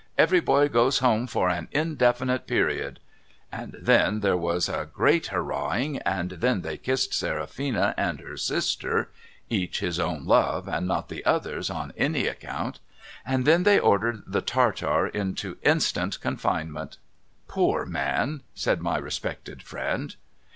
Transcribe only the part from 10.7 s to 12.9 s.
not the other's on any account,—